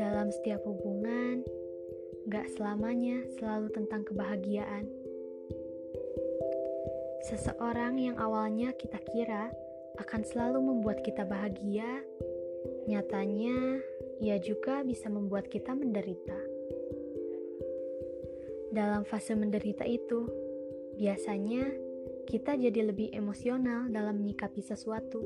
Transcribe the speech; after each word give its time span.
Dalam 0.00 0.32
setiap 0.32 0.64
hubungan, 0.64 1.44
gak 2.32 2.48
selamanya 2.56 3.20
selalu 3.36 3.68
tentang 3.76 4.08
kebahagiaan. 4.08 4.88
Seseorang 7.28 8.00
yang 8.00 8.16
awalnya 8.16 8.72
kita 8.80 8.96
kira 9.12 9.52
akan 10.00 10.24
selalu 10.24 10.72
membuat 10.72 11.04
kita 11.04 11.28
bahagia, 11.28 12.00
nyatanya 12.88 13.84
ia 14.24 14.40
juga 14.40 14.80
bisa 14.88 15.12
membuat 15.12 15.52
kita 15.52 15.76
menderita. 15.76 16.40
Dalam 18.72 19.04
fase 19.04 19.36
menderita 19.36 19.84
itu, 19.84 20.32
biasanya 20.96 21.85
kita 22.26 22.58
jadi 22.58 22.90
lebih 22.90 23.14
emosional 23.14 23.86
dalam 23.86 24.18
menyikapi 24.18 24.58
sesuatu. 24.58 25.22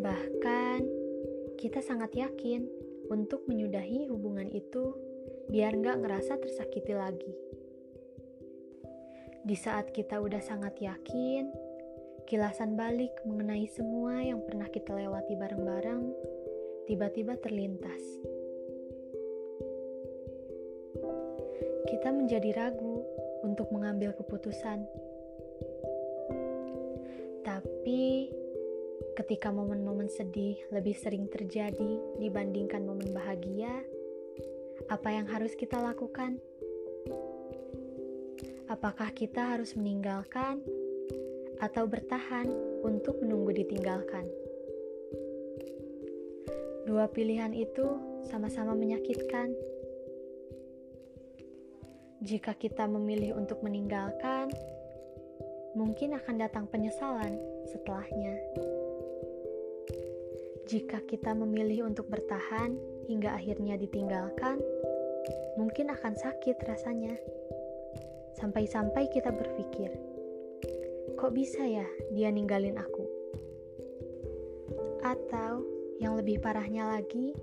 Bahkan, 0.00 0.80
kita 1.60 1.84
sangat 1.84 2.16
yakin 2.16 2.66
untuk 3.12 3.44
menyudahi 3.46 4.08
hubungan 4.08 4.48
itu 4.48 4.96
biar 5.52 5.76
nggak 5.76 6.00
ngerasa 6.00 6.40
tersakiti 6.40 6.96
lagi. 6.96 7.32
Di 9.44 9.54
saat 9.54 9.92
kita 9.92 10.18
udah 10.18 10.40
sangat 10.40 10.80
yakin, 10.80 11.52
kilasan 12.24 12.72
balik 12.74 13.12
mengenai 13.28 13.68
semua 13.68 14.24
yang 14.24 14.40
pernah 14.42 14.66
kita 14.72 14.96
lewati 14.96 15.36
bareng-bareng 15.36 16.02
tiba-tiba 16.88 17.36
terlintas. 17.38 18.02
Kita 21.86 22.08
menjadi 22.10 22.50
ragu 22.56 22.91
untuk 23.42 23.68
mengambil 23.74 24.14
keputusan. 24.16 24.86
Tapi 27.42 28.30
ketika 29.18 29.52
momen-momen 29.52 30.08
sedih 30.08 30.56
lebih 30.72 30.96
sering 30.96 31.28
terjadi 31.28 32.00
dibandingkan 32.22 32.86
momen 32.86 33.12
bahagia, 33.12 33.82
apa 34.88 35.08
yang 35.12 35.28
harus 35.28 35.52
kita 35.54 35.78
lakukan? 35.78 36.40
Apakah 38.70 39.12
kita 39.12 39.52
harus 39.52 39.76
meninggalkan 39.76 40.64
atau 41.60 41.84
bertahan 41.84 42.48
untuk 42.80 43.20
menunggu 43.20 43.52
ditinggalkan? 43.52 44.24
Dua 46.82 47.06
pilihan 47.06 47.54
itu 47.54 47.84
sama-sama 48.26 48.74
menyakitkan. 48.74 49.54
Jika 52.22 52.54
kita 52.54 52.86
memilih 52.86 53.34
untuk 53.34 53.66
meninggalkan, 53.66 54.46
mungkin 55.74 56.14
akan 56.14 56.38
datang 56.38 56.70
penyesalan 56.70 57.34
setelahnya. 57.66 58.38
Jika 60.70 61.02
kita 61.10 61.34
memilih 61.34 61.90
untuk 61.90 62.06
bertahan 62.06 62.78
hingga 63.10 63.34
akhirnya 63.34 63.74
ditinggalkan, 63.74 64.62
mungkin 65.58 65.90
akan 65.90 66.14
sakit 66.14 66.62
rasanya. 66.62 67.18
Sampai-sampai 68.38 69.10
kita 69.10 69.34
berpikir, 69.34 69.90
kok 71.18 71.34
bisa 71.34 71.66
ya 71.66 71.90
dia 72.14 72.30
ninggalin 72.30 72.78
aku? 72.78 73.02
Atau 75.02 75.66
yang 75.98 76.14
lebih 76.14 76.38
parahnya 76.38 76.86
lagi, 76.86 77.34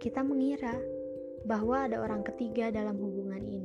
kita 0.00 0.24
mengira 0.24 0.72
bahwa 1.44 1.84
ada 1.84 2.00
orang 2.00 2.24
ketiga 2.24 2.72
dalam 2.72 2.96
hubungan 2.96 3.44
ini. 3.44 3.63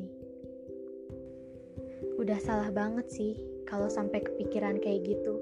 Udah 2.20 2.36
salah 2.44 2.68
banget 2.68 3.08
sih 3.08 3.40
kalau 3.64 3.88
sampai 3.88 4.20
kepikiran 4.20 4.84
kayak 4.84 5.08
gitu. 5.08 5.40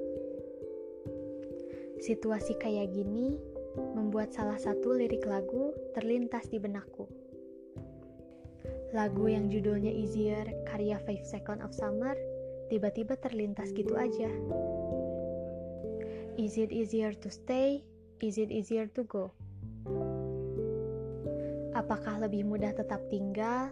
Situasi 1.98 2.54
kayak 2.62 2.94
gini 2.94 3.42
membuat 3.98 4.30
salah 4.30 4.62
satu 4.62 4.94
lirik 4.94 5.26
lagu 5.26 5.74
terlintas 5.98 6.46
di 6.54 6.62
benakku. 6.62 7.10
Lagu 8.94 9.26
yang 9.26 9.50
judulnya 9.50 9.90
Easier 9.90 10.46
karya 10.70 11.02
Five 11.02 11.26
Seconds 11.26 11.66
of 11.66 11.74
Summer 11.74 12.14
tiba-tiba 12.70 13.18
terlintas 13.18 13.74
gitu 13.74 13.98
aja. 13.98 14.30
Is 16.38 16.62
it 16.62 16.70
easier 16.70 17.18
to 17.18 17.34
stay 17.34 17.82
Is 18.18 18.42
it 18.42 18.50
easier 18.50 18.90
to 18.98 19.06
go? 19.06 19.30
Apakah 21.78 22.18
lebih 22.18 22.50
mudah 22.50 22.74
tetap 22.74 22.98
tinggal 23.14 23.70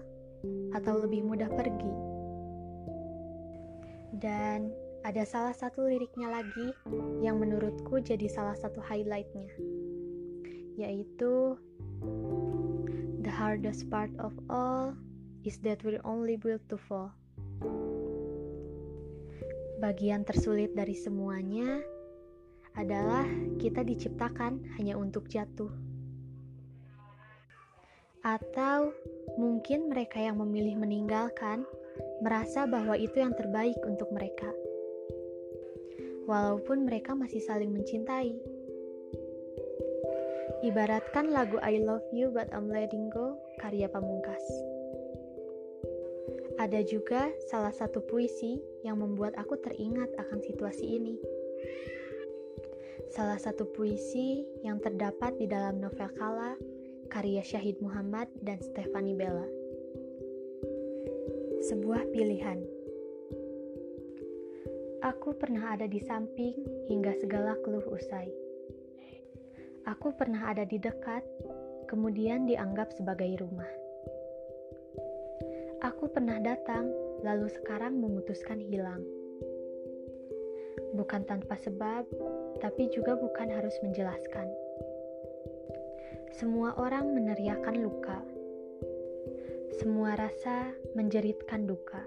atau 0.70 1.02
lebih 1.02 1.26
mudah 1.26 1.50
pergi? 1.50 2.15
Dan 4.16 4.72
ada 5.04 5.22
salah 5.28 5.54
satu 5.54 5.86
liriknya 5.86 6.32
lagi 6.32 6.72
yang 7.20 7.38
menurutku 7.38 8.00
jadi 8.00 8.26
salah 8.32 8.56
satu 8.58 8.82
highlightnya, 8.82 9.52
yaitu 10.80 11.60
The 13.26 13.34
hardest 13.34 13.90
part 13.90 14.14
of 14.22 14.34
all 14.50 14.94
is 15.46 15.58
that 15.62 15.82
we're 15.86 16.02
only 16.06 16.38
built 16.38 16.62
to 16.70 16.78
fall. 16.78 17.14
Bagian 19.82 20.26
tersulit 20.26 20.74
dari 20.74 20.98
semuanya 20.98 21.82
adalah 22.74 23.26
kita 23.62 23.86
diciptakan 23.86 24.62
hanya 24.78 24.98
untuk 24.98 25.30
jatuh. 25.30 25.70
Atau 28.26 28.94
mungkin 29.38 29.90
mereka 29.90 30.18
yang 30.18 30.42
memilih 30.42 30.82
meninggalkan 30.82 31.66
merasa 32.24 32.66
bahwa 32.66 32.96
itu 32.96 33.20
yang 33.20 33.36
terbaik 33.36 33.78
untuk 33.86 34.10
mereka. 34.12 34.48
Walaupun 36.26 36.90
mereka 36.90 37.14
masih 37.14 37.42
saling 37.44 37.70
mencintai. 37.70 38.34
Ibaratkan 40.66 41.30
lagu 41.30 41.62
I 41.62 41.78
Love 41.78 42.10
You 42.10 42.34
But 42.34 42.50
I'm 42.50 42.72
Letting 42.72 43.14
Go 43.14 43.38
karya 43.62 43.86
Pamungkas. 43.86 44.42
Ada 46.58 46.82
juga 46.88 47.30
salah 47.52 47.76
satu 47.76 48.02
puisi 48.02 48.58
yang 48.82 49.04
membuat 49.04 49.38
aku 49.38 49.60
teringat 49.60 50.10
akan 50.18 50.40
situasi 50.42 50.98
ini 50.98 51.16
salah 53.16 53.40
satu 53.40 53.64
puisi 53.72 54.44
yang 54.60 54.84
terdapat 54.84 55.40
di 55.40 55.48
dalam 55.48 55.80
novel 55.80 56.12
Kala 56.20 56.60
karya 57.08 57.40
Syahid 57.40 57.80
Muhammad 57.80 58.28
dan 58.44 58.60
Stefani 58.60 59.16
Bella. 59.16 59.65
Sebuah 61.66 62.14
pilihan. 62.14 62.62
Aku 65.02 65.34
pernah 65.34 65.74
ada 65.74 65.90
di 65.90 65.98
samping 65.98 66.54
hingga 66.86 67.18
segala 67.18 67.58
keluh 67.66 67.82
usai. 67.90 68.30
Aku 69.90 70.14
pernah 70.14 70.54
ada 70.54 70.62
di 70.62 70.78
dekat, 70.78 71.26
kemudian 71.90 72.46
dianggap 72.46 72.94
sebagai 72.94 73.42
rumah. 73.42 73.70
Aku 75.82 76.06
pernah 76.14 76.38
datang, 76.38 76.94
lalu 77.26 77.50
sekarang 77.50 77.98
memutuskan 77.98 78.62
hilang. 78.62 79.02
Bukan 80.94 81.26
tanpa 81.26 81.58
sebab, 81.58 82.06
tapi 82.62 82.94
juga 82.94 83.18
bukan 83.18 83.50
harus 83.50 83.74
menjelaskan. 83.82 84.46
Semua 86.30 86.78
orang 86.78 87.10
meneriakan 87.10 87.82
luka. 87.82 88.35
Semua 89.74 90.14
rasa 90.14 90.70
menjeritkan 90.94 91.66
duka. 91.66 92.06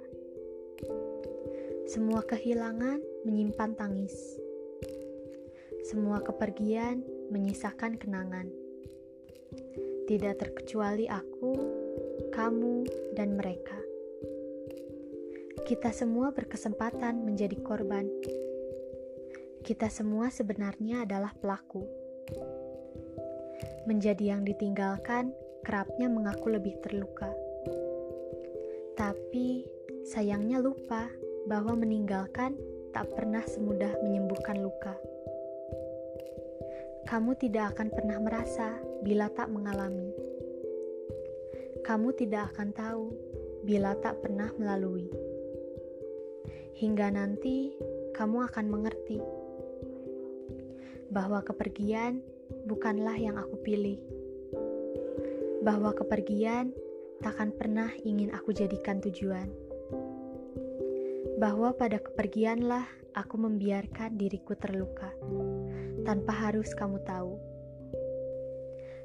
Semua 1.91 2.23
kehilangan 2.23 3.03
menyimpan 3.27 3.75
tangis. 3.75 4.15
Semua 5.83 6.23
kepergian 6.23 7.03
menyisakan 7.35 7.99
kenangan. 7.99 8.47
Tidak 10.07 10.35
terkecuali 10.39 11.11
aku, 11.11 11.53
kamu, 12.31 12.87
dan 13.19 13.35
mereka. 13.35 13.83
Kita 15.67 15.91
semua 15.91 16.31
berkesempatan 16.31 17.27
menjadi 17.27 17.59
korban 17.61 18.07
kita 19.69 19.93
semua 19.93 20.33
sebenarnya 20.33 21.05
adalah 21.05 21.37
pelaku. 21.37 21.85
Menjadi 23.85 24.33
yang 24.33 24.41
ditinggalkan 24.41 25.37
kerapnya 25.61 26.09
mengaku 26.09 26.57
lebih 26.57 26.81
terluka. 26.81 27.29
Tapi 28.99 29.63
sayangnya 30.03 30.59
lupa 30.59 31.07
bahwa 31.47 31.79
meninggalkan 31.79 32.59
tak 32.91 33.15
pernah 33.15 33.47
semudah 33.47 33.95
menyembuhkan 34.03 34.59
luka. 34.59 34.99
Kamu 37.07 37.39
tidak 37.39 37.79
akan 37.79 37.95
pernah 37.95 38.19
merasa 38.19 38.75
bila 39.07 39.31
tak 39.31 39.55
mengalami. 39.55 40.11
Kamu 41.87 42.11
tidak 42.19 42.51
akan 42.53 42.75
tahu 42.75 43.15
bila 43.63 43.95
tak 44.03 44.19
pernah 44.19 44.51
melalui. 44.59 45.07
Hingga 46.75 47.15
nanti 47.15 47.79
kamu 48.19 48.51
akan 48.51 48.67
mengerti 48.67 49.23
bahwa 51.15 51.39
kepergian 51.47 52.19
bukanlah 52.67 53.15
yang 53.15 53.39
aku 53.39 53.63
pilih, 53.63 54.03
bahwa 55.63 55.95
kepergian 55.95 56.75
takkan 57.19 57.51
pernah 57.51 57.91
ingin 58.07 58.31
aku 58.31 58.55
jadikan 58.55 59.03
tujuan, 59.03 59.51
bahwa 61.39 61.75
pada 61.75 61.99
kepergianlah 61.99 62.87
aku 63.15 63.35
membiarkan 63.39 64.15
diriku 64.15 64.55
terluka 64.55 65.11
tanpa 66.07 66.31
harus 66.31 66.71
kamu 66.79 67.03
tahu, 67.03 67.35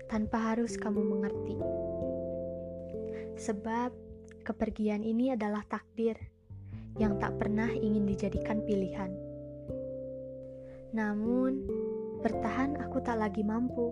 tanpa 0.10 0.54
harus 0.54 0.78
kamu 0.78 1.02
mengerti. 1.02 1.58
Sebab 3.34 3.90
kepergian 4.46 5.02
ini 5.02 5.34
adalah 5.34 5.66
takdir 5.66 6.18
yang 7.02 7.18
tak 7.18 7.42
pernah 7.42 7.74
ingin 7.74 8.06
dijadikan 8.06 8.62
pilihan. 8.62 9.10
Namun, 10.94 11.66
bertahan 12.22 12.78
aku 12.78 13.02
tak 13.02 13.18
lagi 13.18 13.42
mampu. 13.42 13.90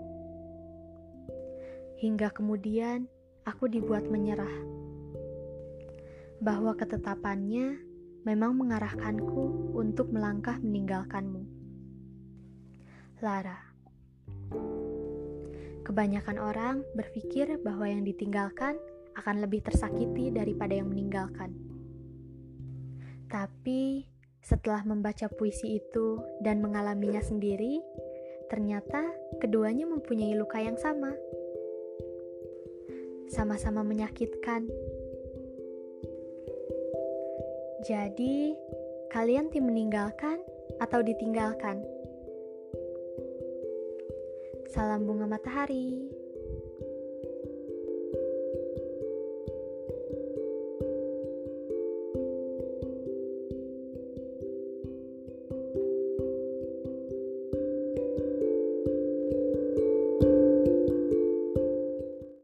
Hingga 1.97 2.29
kemudian 2.29 3.09
aku 3.51 3.67
dibuat 3.67 4.07
menyerah 4.07 4.55
bahwa 6.39 6.71
ketetapannya 6.79 7.83
memang 8.23 8.55
mengarahkanku 8.55 9.75
untuk 9.75 10.07
melangkah 10.09 10.55
meninggalkanmu. 10.63 11.43
Lara 13.19 13.59
Kebanyakan 15.83 16.37
orang 16.39 16.75
berpikir 16.95 17.59
bahwa 17.59 17.83
yang 17.83 18.07
ditinggalkan 18.07 18.79
akan 19.19 19.43
lebih 19.43 19.59
tersakiti 19.67 20.31
daripada 20.31 20.79
yang 20.79 20.87
meninggalkan. 20.87 21.51
Tapi 23.27 24.07
setelah 24.39 24.87
membaca 24.87 25.27
puisi 25.27 25.77
itu 25.77 26.23
dan 26.39 26.63
mengalaminya 26.63 27.19
sendiri, 27.19 27.83
ternyata 28.47 29.03
keduanya 29.43 29.83
mempunyai 29.85 30.33
luka 30.39 30.63
yang 30.63 30.79
sama. 30.79 31.11
Sama-sama 33.31 33.81
menyakitkan 33.87 34.67
jadi, 37.81 38.53
kalian 39.09 39.49
tim 39.49 39.65
meninggalkan 39.65 40.37
atau 40.77 41.01
ditinggalkan? 41.01 41.81
Salam 44.69 45.09
bunga 45.09 45.25
matahari. 45.25 46.20